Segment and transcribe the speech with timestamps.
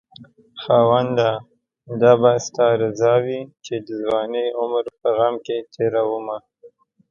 [0.63, 1.31] خاونده
[2.01, 6.37] دا به ستا رضاوي چې دځوانۍ عمر په غم کې تيرومه